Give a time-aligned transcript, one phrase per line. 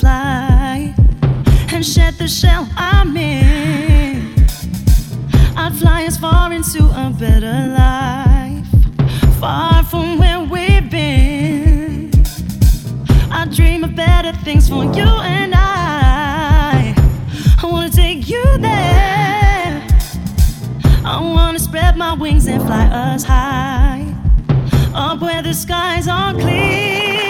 [0.00, 0.94] fly
[1.74, 4.34] and shed the shell I'm in.
[5.56, 8.66] I'd fly as far into a better life,
[9.38, 12.10] far from where we've been.
[13.30, 16.94] I dream of better things for you and I.
[17.62, 19.86] I wanna take you there.
[21.04, 24.06] I wanna spread my wings and fly us high,
[24.94, 27.20] up where the skies are clear.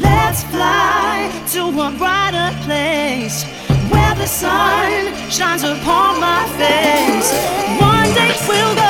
[0.00, 3.44] Let's fly to a brighter place
[3.88, 7.30] where the sun shines upon my face.
[7.80, 8.83] One day we'll go.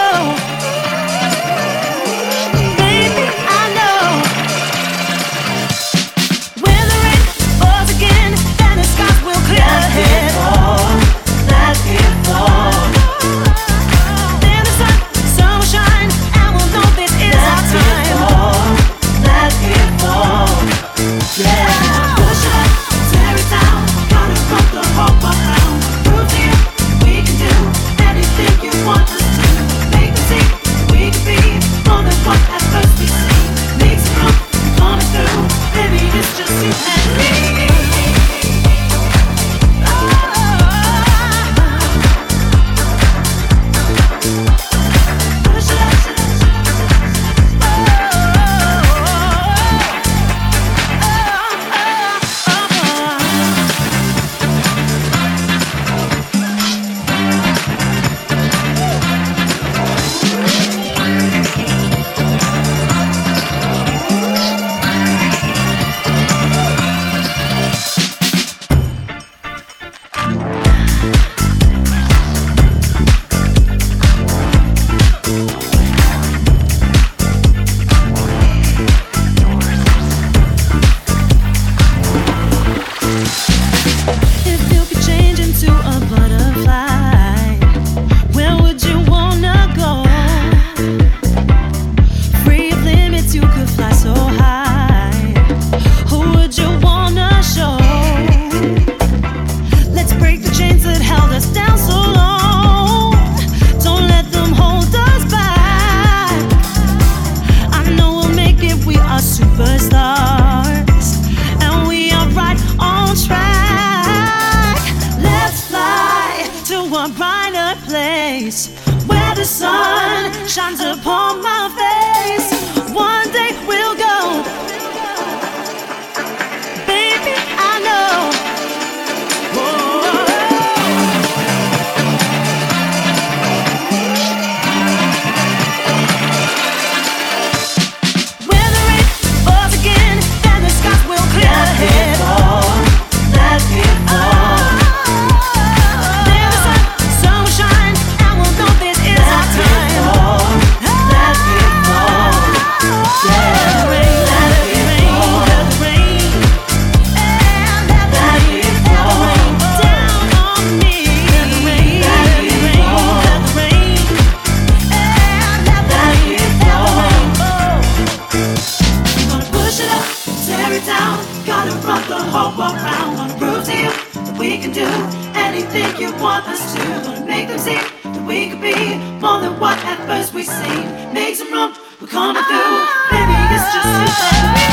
[183.73, 184.64] To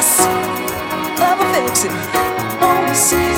[0.00, 0.18] yes.
[1.18, 3.29] Love will fix it.